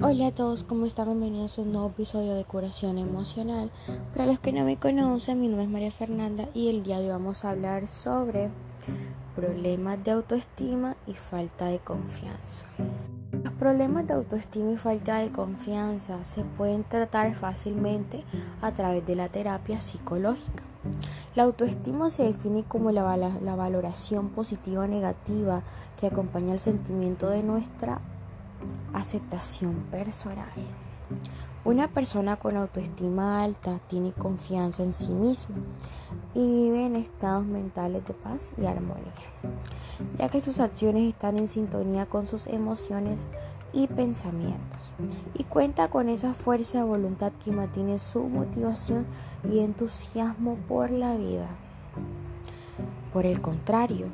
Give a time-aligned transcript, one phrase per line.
[0.00, 1.06] Hola a todos, ¿cómo están?
[1.06, 3.72] Bienvenidos a un nuevo episodio de Curación Emocional.
[4.14, 7.06] Para los que no me conocen, mi nombre es María Fernanda y el día de
[7.06, 8.48] hoy vamos a hablar sobre
[9.34, 12.64] problemas de autoestima y falta de confianza.
[13.42, 18.22] Los problemas de autoestima y falta de confianza se pueden tratar fácilmente
[18.62, 20.62] a través de la terapia psicológica.
[21.34, 25.64] La autoestima se define como la, valoración positiva o negativa
[25.98, 28.00] que acompaña el sentimiento de nuestra
[28.92, 30.48] Aceptación personal.
[31.64, 35.56] Una persona con autoestima alta tiene confianza en sí mismo
[36.34, 39.12] y vive en estados mentales de paz y armonía,
[40.18, 43.26] ya que sus acciones están en sintonía con sus emociones
[43.72, 44.92] y pensamientos
[45.34, 49.06] y cuenta con esa fuerza de voluntad que mantiene su motivación
[49.50, 51.48] y entusiasmo por la vida.
[53.12, 54.06] Por el contrario,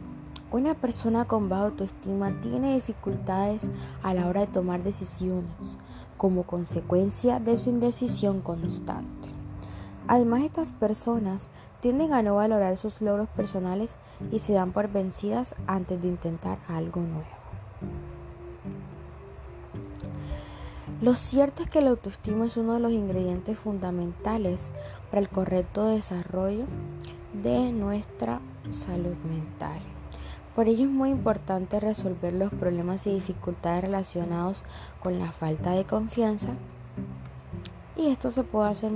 [0.54, 3.68] una persona con baja autoestima tiene dificultades
[4.04, 5.78] a la hora de tomar decisiones
[6.16, 9.30] como consecuencia de su indecisión constante.
[10.06, 13.96] Además, estas personas tienden a no valorar sus logros personales
[14.30, 17.24] y se dan por vencidas antes de intentar algo nuevo.
[21.00, 24.70] Lo cierto es que la autoestima es uno de los ingredientes fundamentales
[25.10, 26.66] para el correcto desarrollo
[27.42, 29.93] de nuestra salud mental.
[30.54, 34.62] Por ello es muy importante resolver los problemas y dificultades relacionados
[35.00, 36.48] con la falta de confianza
[37.96, 38.92] y esto se puede hacer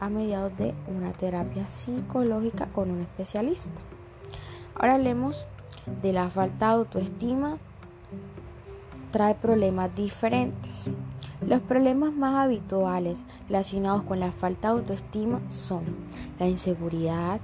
[0.00, 3.70] a mediados de una terapia psicológica con un especialista.
[4.74, 5.46] Ahora hablemos
[6.02, 7.58] de la falta de autoestima
[9.10, 10.90] trae problemas diferentes.
[11.46, 15.82] Los problemas más habituales relacionados con la falta de autoestima son
[16.38, 17.40] la inseguridad,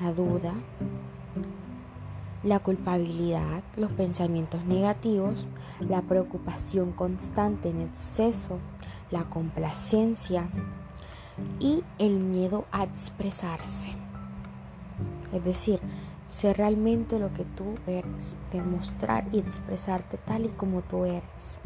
[0.00, 0.54] la duda,
[2.46, 5.48] la culpabilidad, los pensamientos negativos,
[5.80, 8.60] la preocupación constante en exceso,
[9.10, 10.48] la complacencia
[11.58, 13.90] y el miedo a expresarse.
[15.32, 15.80] Es decir,
[16.28, 21.58] ser realmente lo que tú eres, demostrar y expresarte tal y como tú eres.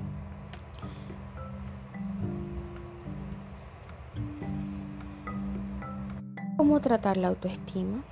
[6.57, 8.03] ¿Cómo tratar la autoestima?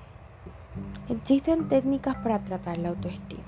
[1.11, 3.43] Existen técnicas para tratar la autoestima.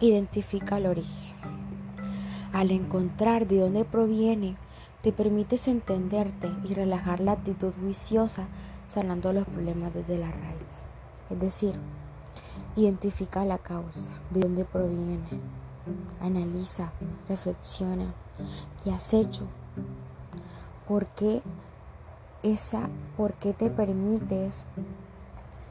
[0.00, 1.34] Identifica el origen.
[2.54, 4.56] Al encontrar de dónde proviene,
[5.02, 8.46] te permites entenderte y relajar la actitud viciosa,
[8.88, 10.86] sanando los problemas desde la raíz.
[11.28, 11.74] Es decir,
[12.76, 15.28] identifica la causa, de dónde proviene.
[16.22, 16.92] Analiza,
[17.28, 18.14] reflexiona
[18.86, 19.44] y has hecho.
[20.86, 21.42] ¿Por qué
[22.42, 22.88] esa,
[23.18, 24.64] por qué te permites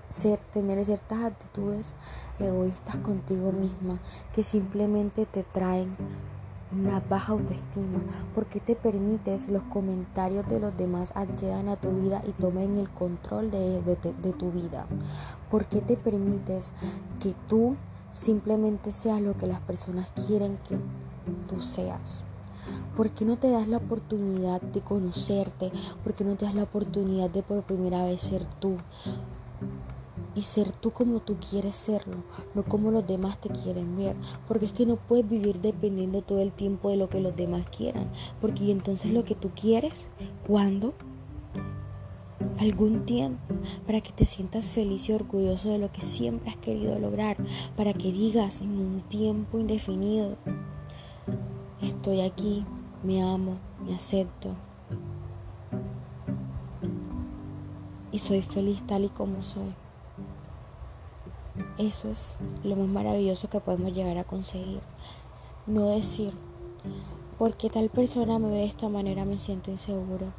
[0.09, 1.93] ser, tener ciertas actitudes
[2.39, 3.99] egoístas contigo misma
[4.33, 5.95] que simplemente te traen
[6.71, 7.99] una baja autoestima,
[8.35, 12.89] porque te permites los comentarios de los demás accedan a tu vida y tomen el
[12.89, 14.85] control de, de tu vida,
[15.49, 16.73] porque te permites
[17.21, 17.77] que tú
[18.11, 20.77] simplemente seas lo que las personas quieren que
[21.47, 22.23] tú seas.
[22.95, 25.71] ¿Por qué no te das la oportunidad de conocerte?
[26.03, 28.75] ¿Por qué no te das la oportunidad de por primera vez ser tú?
[30.37, 32.17] Y ser tú como tú quieres serlo,
[32.53, 34.15] no como los demás te quieren ver,
[34.47, 37.65] porque es que no puedes vivir dependiendo todo el tiempo de lo que los demás
[37.75, 38.07] quieran,
[38.39, 40.09] porque entonces lo que tú quieres,
[40.45, 40.93] ¿cuándo?
[42.59, 43.41] Algún tiempo
[43.87, 47.37] para que te sientas feliz y orgulloso de lo que siempre has querido lograr,
[47.75, 50.37] para que digas en un tiempo indefinido,
[51.81, 52.63] estoy aquí,
[53.01, 54.51] me amo, me acepto,
[58.11, 59.86] y soy feliz tal y como soy.
[61.77, 64.81] Eso es lo más maravilloso que podemos llegar a conseguir.
[65.67, 66.33] No decir,
[67.37, 70.33] porque tal persona me ve de esta manera me siento inseguro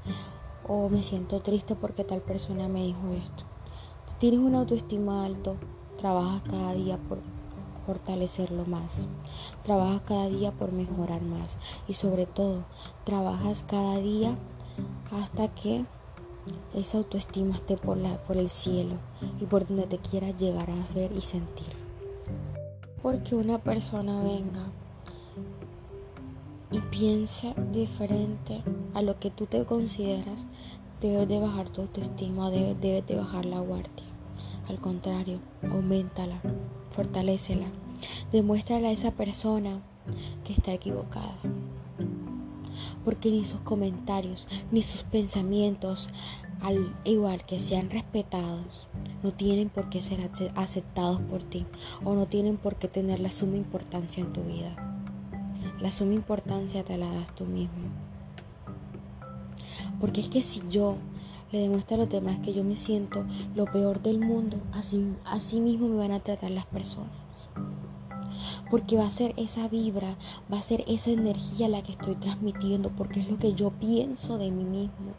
[0.66, 3.44] o me siento triste porque tal persona me dijo esto.
[4.18, 5.56] Tienes una autoestima alto,
[5.96, 7.18] trabajas cada día por
[7.86, 9.06] fortalecerlo más.
[9.62, 11.56] Trabajas cada día por mejorar más
[11.86, 12.64] y sobre todo,
[13.04, 14.36] trabajas cada día
[15.12, 15.84] hasta que
[16.74, 18.96] esa autoestima esté por, la, por el cielo
[19.40, 21.68] y por donde te quieras llegar a ver y sentir.
[23.02, 24.66] Porque una persona venga
[26.70, 28.62] y piensa diferente
[28.94, 30.46] a lo que tú te consideras,
[31.00, 34.04] debes de bajar tu autoestima, debes, de bajar la guardia.
[34.68, 35.38] Al contrario,
[35.70, 36.40] aumentala,
[36.90, 37.66] fortalecela,
[38.32, 39.80] demuéstrale a esa persona
[40.44, 41.38] que está equivocada
[43.04, 46.10] porque ni sus comentarios ni sus pensamientos,
[46.60, 48.88] al igual que sean respetados,
[49.22, 51.66] no tienen por qué ser aceptados por ti
[52.04, 54.74] o no tienen por qué tener la suma importancia en tu vida.
[55.80, 57.88] La suma importancia te la das tú mismo.
[60.00, 60.96] Porque es que si yo
[61.52, 65.60] le demuestro a los demás que yo me siento lo peor del mundo, así, así
[65.60, 67.10] mismo me van a tratar las personas.
[68.70, 70.16] Porque va a ser esa vibra,
[70.52, 74.38] va a ser esa energía la que estoy transmitiendo, porque es lo que yo pienso
[74.38, 75.14] de mí mismo.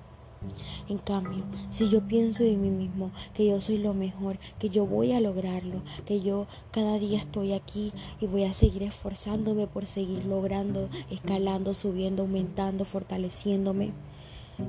[0.88, 4.86] En cambio, si yo pienso de mí mismo que yo soy lo mejor, que yo
[4.86, 7.92] voy a lograrlo, que yo cada día estoy aquí
[8.22, 13.92] y voy a seguir esforzándome por seguir logrando, escalando, subiendo, aumentando, fortaleciéndome,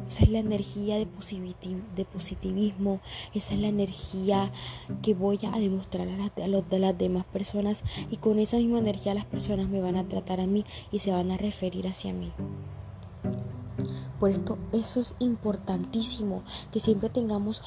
[0.08, 1.06] esa es la energía de,
[2.04, 3.00] positivismo,
[3.34, 4.52] esa es la energía
[5.02, 9.14] que voy a demostrar a las, de las demás personas y con esa misma energía
[9.14, 12.32] las personas me van a tratar a mí y se van a referir hacia mí.
[14.18, 16.42] Por esto, eso es importantísimo,
[16.72, 17.62] que siempre tengamos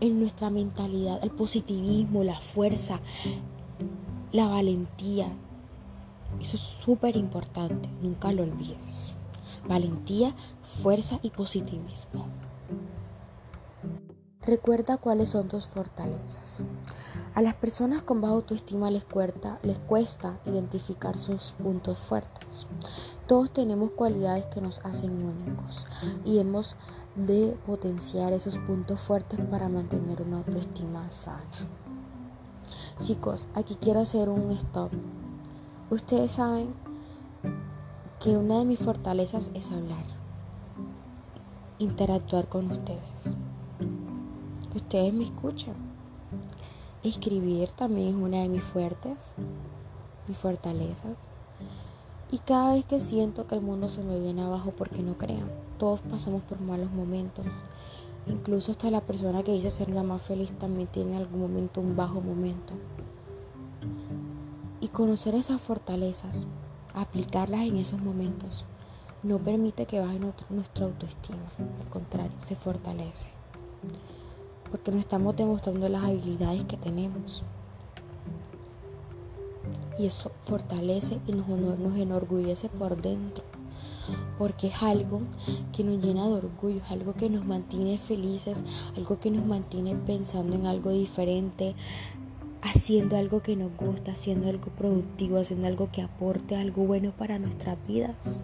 [0.00, 3.00] en nuestra mentalidad el positivismo, la fuerza,
[4.32, 5.32] la valentía.
[6.40, 9.17] Eso es súper importante, nunca lo olvides
[9.66, 12.26] valentía, fuerza y positivismo.
[14.48, 16.62] Recuerda cuáles son tus fortalezas.
[17.34, 22.66] A las personas con baja autoestima les cuesta, identificar sus puntos fuertes.
[23.26, 25.86] Todos tenemos cualidades que nos hacen únicos
[26.24, 26.76] y hemos
[27.14, 31.68] de potenciar esos puntos fuertes para mantener una autoestima sana.
[33.02, 34.92] Chicos, aquí quiero hacer un stop.
[35.90, 36.72] Ustedes saben
[38.20, 40.04] que una de mis fortalezas es hablar,
[41.78, 43.36] interactuar con ustedes,
[44.72, 45.74] que ustedes me escuchen.
[47.04, 49.30] Escribir también es una de mis fuertes,
[50.26, 51.16] mis fortalezas.
[52.32, 55.48] Y cada vez que siento que el mundo se me viene abajo porque no crean,
[55.78, 57.46] todos pasamos por malos momentos.
[58.26, 61.80] Incluso hasta la persona que dice ser la más feliz también tiene en algún momento
[61.80, 62.74] un bajo momento.
[64.80, 66.46] Y conocer esas fortalezas
[67.02, 68.64] aplicarlas en esos momentos.
[69.22, 71.50] No permite que baje nuestra autoestima,
[71.82, 73.28] al contrario, se fortalece,
[74.70, 77.42] porque nos estamos demostrando las habilidades que tenemos.
[79.98, 83.42] Y eso fortalece y nos, nos enorgullece por dentro,
[84.38, 85.22] porque es algo
[85.72, 88.62] que nos llena de orgullo, es algo que nos mantiene felices,
[88.96, 91.74] algo que nos mantiene pensando en algo diferente,
[92.62, 97.38] haciendo algo que nos gusta, haciendo algo productivo, haciendo algo que aporte algo bueno para
[97.38, 98.40] nuestras vidas.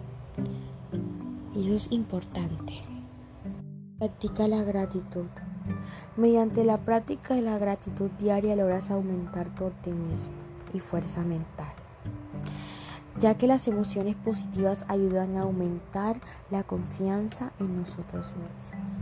[1.55, 2.81] Y eso es importante.
[3.97, 5.27] Practica la gratitud.
[6.17, 10.33] Mediante la práctica de la gratitud diaria logras aumentar tu optimismo
[10.73, 11.73] y fuerza mental,
[13.19, 16.19] ya que las emociones positivas ayudan a aumentar
[16.51, 18.97] la confianza en nosotros mismos.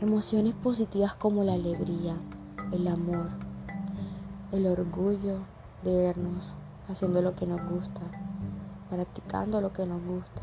[0.00, 2.16] Emociones positivas como la alegría,
[2.72, 3.28] el amor,
[4.50, 5.40] el orgullo
[5.82, 6.54] de vernos
[6.88, 8.00] haciendo lo que nos gusta,
[8.88, 10.42] practicando lo que nos gusta.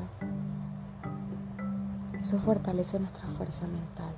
[2.19, 4.13] Eso fortalece nuestra fuerza mental.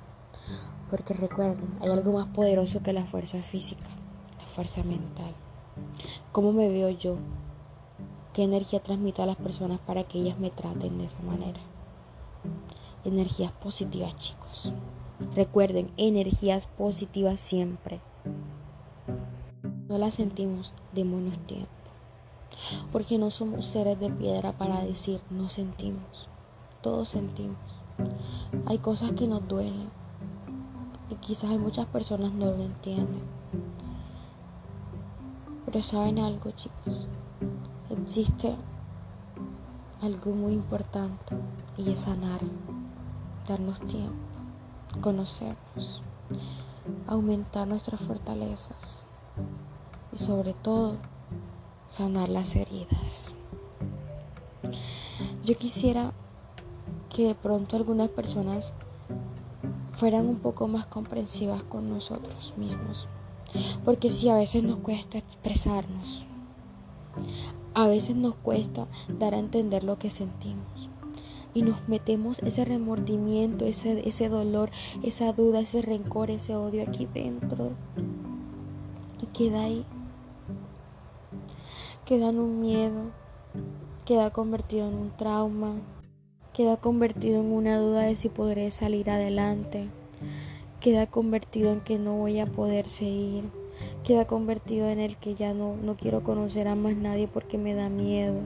[0.90, 3.88] Porque recuerden, hay algo más poderoso que la fuerza física,
[4.38, 5.34] la fuerza mental.
[6.32, 7.16] ¿Cómo me veo yo?
[8.34, 11.60] ¿Qué energía transmito a las personas para que ellas me traten de esa manera?
[13.04, 14.72] Energías positivas, chicos.
[15.34, 18.00] Recuerden, energías positivas siempre
[19.88, 21.68] no la sentimos, démonos tiempo.
[22.92, 26.28] Porque no somos seres de piedra para decir no sentimos.
[26.82, 27.56] Todos sentimos.
[28.66, 29.88] Hay cosas que nos duelen.
[31.10, 33.22] Y quizás hay muchas personas no lo entienden.
[35.64, 37.08] Pero saben algo, chicos.
[37.88, 38.54] Existe
[40.02, 41.34] algo muy importante
[41.78, 42.40] y es sanar,
[43.46, 44.14] darnos tiempo,
[45.00, 46.02] conocernos,
[47.06, 49.02] aumentar nuestras fortalezas
[50.12, 50.96] y sobre todo
[51.86, 53.34] sanar las heridas.
[55.44, 56.12] Yo quisiera
[57.08, 58.74] que de pronto algunas personas
[59.92, 63.08] fueran un poco más comprensivas con nosotros mismos.
[63.84, 66.26] Porque si a veces nos cuesta expresarnos,
[67.74, 68.86] a veces nos cuesta
[69.18, 70.90] dar a entender lo que sentimos.
[71.54, 74.70] Y nos metemos ese remordimiento, ese, ese dolor,
[75.02, 77.70] esa duda, ese rencor, ese odio aquí dentro.
[79.20, 79.84] Y queda ahí
[82.08, 83.10] queda en un miedo,
[84.06, 85.74] queda convertido en un trauma,
[86.54, 89.90] queda convertido en una duda de si podré salir adelante,
[90.80, 93.44] queda convertido en que no voy a poder seguir,
[94.04, 97.74] queda convertido en el que ya no, no quiero conocer a más nadie porque me
[97.74, 98.40] da miedo.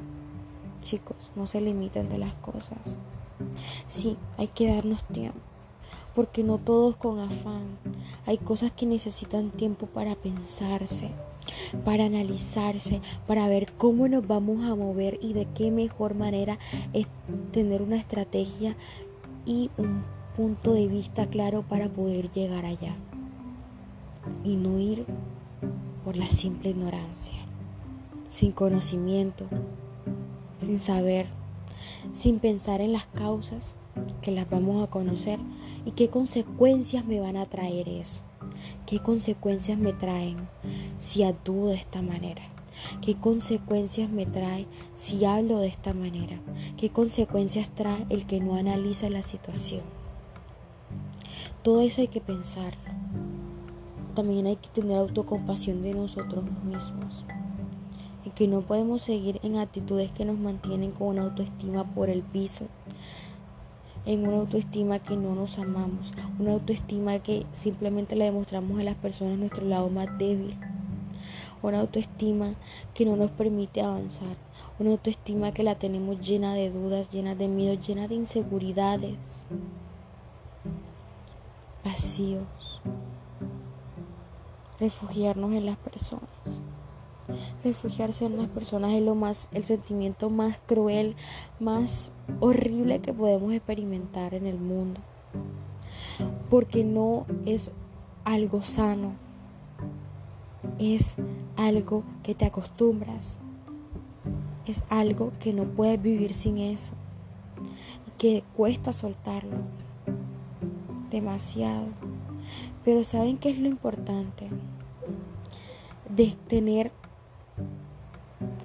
[0.82, 2.96] Chicos, no se limiten de las cosas.
[3.86, 5.38] Sí, hay que darnos tiempo,
[6.14, 7.78] porque no todos con afán.
[8.26, 11.10] Hay cosas que necesitan tiempo para pensarse,
[11.84, 16.58] para analizarse, para ver cómo nos vamos a mover y de qué mejor manera
[16.92, 17.06] es
[17.52, 18.76] tener una estrategia
[19.44, 20.04] y un
[20.36, 22.94] punto de vista claro para poder llegar allá
[24.44, 25.04] y no ir
[26.04, 27.36] por la simple ignorancia,
[28.28, 29.46] sin conocimiento,
[30.56, 31.26] sin saber,
[32.12, 33.74] sin pensar en las causas
[34.20, 35.38] que las vamos a conocer
[35.84, 38.20] y qué consecuencias me van a traer eso.
[38.86, 40.36] ¿Qué consecuencias me traen
[40.96, 42.42] si actúo de esta manera?
[43.00, 46.40] ¿Qué consecuencias me trae si hablo de esta manera?
[46.76, 49.82] ¿Qué consecuencias trae el que no analiza la situación?
[51.62, 52.80] Todo eso hay que pensarlo.
[54.14, 57.24] También hay que tener autocompasión de nosotros mismos.
[58.24, 62.22] Y que no podemos seguir en actitudes que nos mantienen con una autoestima por el
[62.22, 62.66] piso,
[64.04, 68.96] en una autoestima que no nos amamos, una autoestima que simplemente le demostramos a las
[68.96, 70.56] personas nuestro lado más débil,
[71.62, 72.54] una autoestima
[72.94, 74.36] que no nos permite avanzar,
[74.78, 79.46] una autoestima que la tenemos llena de dudas, llena de miedos, llena de inseguridades,
[81.84, 82.80] vacíos,
[84.80, 86.62] refugiarnos en las personas.
[87.64, 91.16] Refugiarse en las personas es lo más, el sentimiento más cruel,
[91.60, 95.00] más horrible que podemos experimentar en el mundo.
[96.50, 97.70] Porque no es
[98.24, 99.14] algo sano,
[100.78, 101.16] es
[101.56, 103.38] algo que te acostumbras,
[104.66, 106.92] es algo que no puedes vivir sin eso,
[108.06, 109.58] y que cuesta soltarlo
[111.10, 111.86] demasiado.
[112.84, 114.48] Pero ¿saben qué es lo importante?
[116.08, 116.90] De tener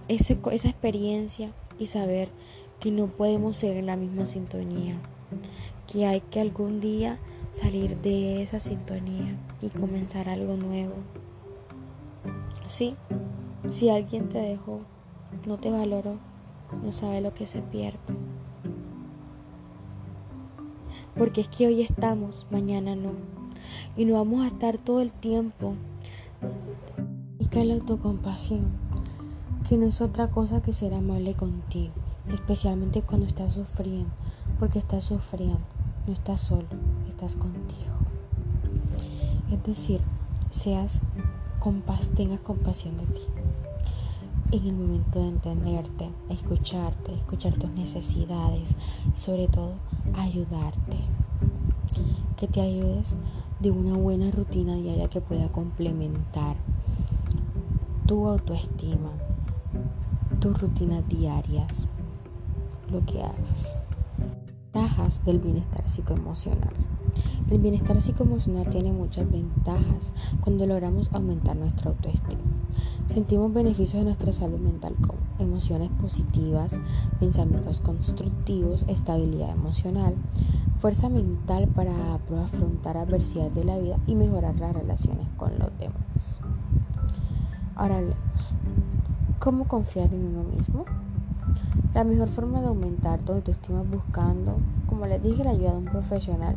[0.07, 2.29] esa experiencia y saber
[2.79, 4.97] que no podemos ser en la misma sintonía,
[5.91, 7.19] que hay que algún día
[7.51, 10.93] salir de esa sintonía y comenzar algo nuevo.
[12.67, 12.95] Sí,
[13.67, 14.81] si alguien te dejó,
[15.45, 16.17] no te valoró,
[16.83, 17.97] no sabe lo que se pierde.
[21.15, 23.13] Porque es que hoy estamos, mañana no.
[23.95, 25.73] Y no vamos a estar todo el tiempo.
[27.39, 28.87] Y que la autocompasión,
[29.67, 31.93] que no es otra cosa que ser amable contigo
[32.33, 34.12] especialmente cuando estás sufriendo,
[34.59, 35.59] porque estás sufriendo,
[36.05, 36.67] no estás solo,
[37.07, 37.95] estás contigo.
[39.51, 40.01] Es decir,
[40.50, 41.01] seas
[41.59, 43.21] compas, tengas compasión de ti.
[44.51, 48.75] En el momento de entenderte, escucharte, escuchar tus necesidades
[49.15, 49.74] sobre todo
[50.15, 50.97] ayudarte.
[52.38, 53.17] Que te ayudes
[53.59, 56.55] de una buena rutina diaria que pueda complementar
[58.05, 59.09] tu autoestima,
[60.48, 61.89] tus rutinas diarias
[62.89, 63.75] lo que hagas.
[64.74, 66.74] Ventajas del bienestar psicoemocional.
[67.50, 72.42] El bienestar psicoemocional tiene muchas ventajas cuando logramos aumentar nuestra autoestima.
[73.08, 76.80] Sentimos beneficios de nuestra salud mental como emociones positivas,
[77.20, 80.16] pensamientos constructivos, estabilidad emocional,
[80.80, 86.39] fuerza mental para afrontar adversidades de la vida y mejorar las relaciones con los demás.
[87.75, 88.56] Ahora hablemos.
[89.39, 90.86] ¿Cómo confiar en uno mismo?
[91.94, 95.77] La mejor forma de aumentar tu autoestima es buscando, como les dije, la ayuda de
[95.77, 96.56] un profesional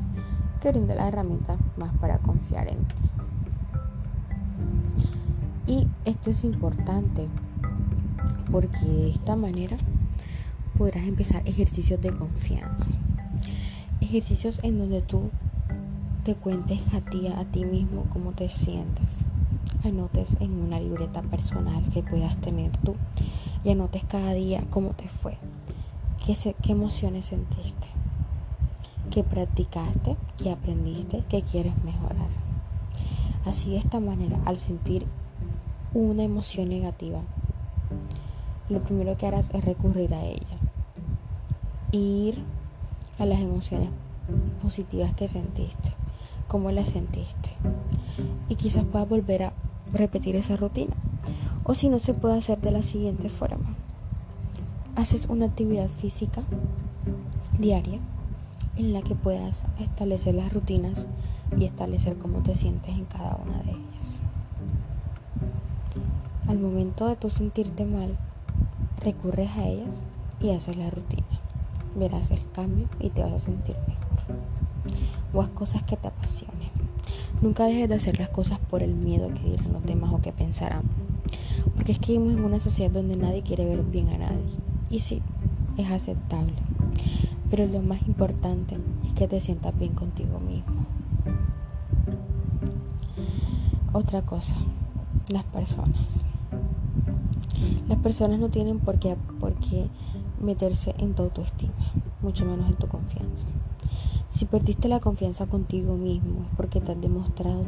[0.61, 2.95] que brinde las herramientas más para confiar en ti.
[5.67, 7.29] Y esto es importante
[8.51, 9.77] porque de esta manera
[10.79, 12.91] podrás empezar ejercicios de confianza.
[14.01, 15.31] Ejercicios en donde tú
[16.25, 19.19] te cuentes a ti, a ti mismo, cómo te sientes.
[19.85, 22.97] Anotes en una libreta personal que puedas tener tú
[23.65, 25.39] y anotes cada día cómo te fue,
[26.25, 27.89] qué, qué emociones sentiste,
[29.11, 32.29] qué practicaste, qué aprendiste, qué quieres mejorar.
[33.47, 35.07] Así de esta manera, al sentir
[35.95, 37.21] una emoción negativa,
[38.69, 40.59] lo primero que harás es recurrir a ella.
[41.91, 42.45] Ir
[43.19, 43.89] a las emociones
[44.63, 45.93] positivas que sentiste,
[46.49, 47.51] cómo las sentiste.
[48.49, 49.53] Y quizás puedas volver a
[49.93, 50.95] repetir esa rutina.
[51.65, 53.75] O si no, se puede hacer de la siguiente forma.
[54.97, 56.43] Haces una actividad física
[57.59, 58.01] diaria
[58.77, 61.07] en la que puedas establecer las rutinas
[61.57, 64.21] y establecer cómo te sientes en cada una de ellas.
[66.47, 68.17] Al momento de tú sentirte mal,
[69.03, 69.95] recurres a ellas
[70.41, 71.25] y haces la rutina.
[71.97, 74.37] Verás el cambio y te vas a sentir mejor.
[75.33, 76.90] O haz cosas que te apasionen.
[77.41, 80.33] Nunca dejes de hacer las cosas por el miedo que dirán los demás o que
[80.33, 80.83] pensarán.
[81.75, 84.55] Porque es que vivimos en una sociedad donde nadie quiere ver bien a nadie.
[84.91, 85.23] Y sí,
[85.77, 86.55] es aceptable.
[87.51, 88.77] Pero lo más importante
[89.07, 90.87] es que te sientas bien contigo mismo.
[93.93, 94.57] Otra cosa,
[95.31, 96.25] las personas.
[97.89, 99.89] Las personas no tienen por qué, por qué
[100.41, 101.73] meterse en tu autoestima,
[102.23, 103.47] mucho menos en tu confianza.
[104.31, 107.65] Si perdiste la confianza contigo mismo es porque te has demostrado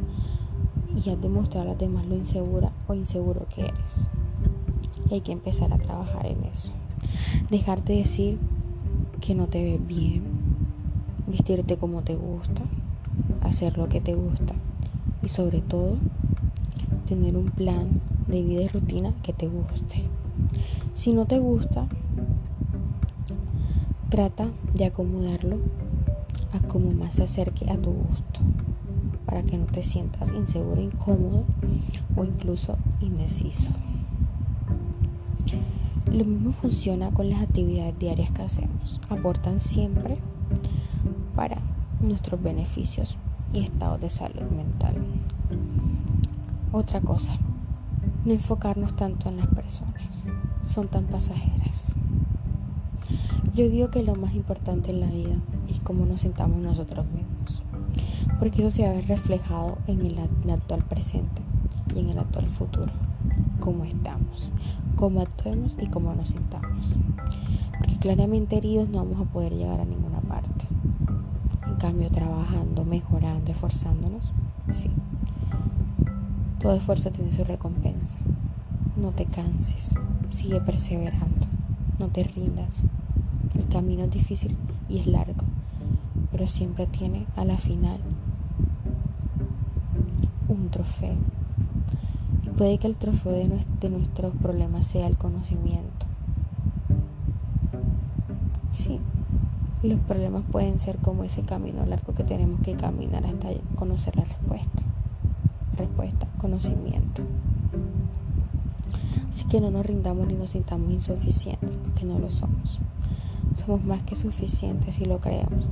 [0.95, 4.07] y has demostrado a las demás lo insegura o inseguro que eres.
[5.09, 6.71] Y hay que empezar a trabajar en eso.
[7.51, 8.39] Dejarte decir
[9.19, 10.23] que no te ves bien,
[11.27, 12.63] vestirte como te gusta,
[13.41, 14.55] hacer lo que te gusta
[15.21, 15.97] y sobre todo
[17.07, 20.03] tener un plan de vida y rutina que te guste.
[20.93, 21.87] Si no te gusta,
[24.09, 25.57] trata de acomodarlo
[26.53, 28.39] a como más se acerque a tu gusto
[29.25, 31.43] para que no te sientas inseguro, incómodo
[32.15, 33.71] o incluso indeciso.
[36.11, 39.01] Lo mismo funciona con las actividades diarias que hacemos.
[39.09, 40.17] Aportan siempre
[41.35, 41.57] para
[42.01, 43.17] nuestros beneficios
[43.53, 44.95] y estados de salud mental.
[46.71, 47.37] Otra cosa,
[48.25, 50.23] no enfocarnos tanto en las personas,
[50.63, 51.95] son tan pasajeras.
[53.55, 55.35] Yo digo que lo más importante en la vida
[55.69, 57.63] es cómo nos sentamos nosotros mismos,
[58.39, 60.19] porque eso se va a ver reflejado en el,
[60.51, 61.41] actual presente
[61.95, 62.91] y en el actual futuro,
[63.59, 64.49] cómo estamos,
[64.95, 66.85] cómo actuemos y cómo nos sintamos.
[67.77, 70.67] Porque claramente heridos no vamos a poder llegar a ninguna parte.
[71.67, 74.31] En cambio, trabajando, mejorando, esforzándonos,
[74.69, 74.89] sí.
[76.59, 78.17] Todo esfuerzo tiene su recompensa.
[78.95, 79.95] No te canses,
[80.29, 81.47] sigue perseverando,
[81.99, 82.83] no te rindas.
[83.55, 84.55] El camino es difícil
[84.87, 85.32] y es largo,
[86.33, 88.01] pero siempre tiene a la final
[90.49, 91.15] un trofeo.
[92.43, 96.07] Y puede que el trofeo de, nuestros problemas sea el conocimiento.
[98.71, 98.99] Sí,
[99.83, 104.25] los problemas pueden ser como ese camino largo que tenemos que caminar hasta conocer la
[104.25, 104.83] respuesta
[105.77, 107.23] respuesta, conocimiento.
[109.27, 112.79] Así que no nos rindamos ni nos sintamos insuficientes, porque no lo somos.
[113.55, 115.69] Somos más que suficientes si lo creemos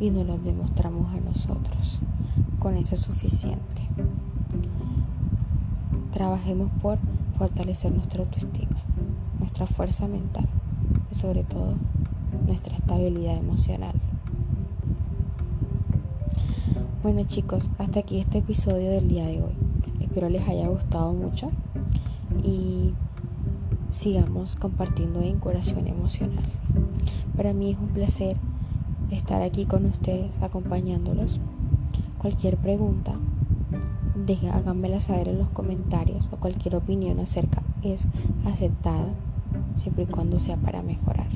[0.00, 2.00] y nos lo demostramos a nosotros.
[2.58, 3.82] Con eso es suficiente.
[6.12, 6.98] Trabajemos por
[7.38, 8.80] fortalecer nuestra autoestima,
[9.38, 10.48] nuestra fuerza mental
[11.10, 11.74] y sobre todo
[12.46, 13.94] nuestra estabilidad emocional.
[17.02, 19.54] Bueno chicos, hasta aquí este episodio del día de hoy.
[20.00, 21.46] Espero les haya gustado mucho
[22.42, 22.92] y
[23.90, 26.44] sigamos compartiendo en curación emocional.
[27.36, 28.36] Para mí es un placer
[29.10, 31.40] estar aquí con ustedes acompañándolos.
[32.18, 33.14] Cualquier pregunta,
[34.52, 38.06] háganmela saber en los comentarios o cualquier opinión acerca es
[38.46, 39.08] aceptada
[39.74, 41.26] siempre y cuando sea para mejorar.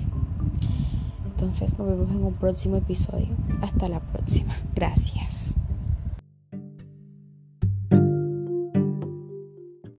[1.25, 3.29] Entonces nos vemos en un próximo episodio.
[3.61, 4.55] Hasta la próxima.
[4.75, 5.55] Gracias.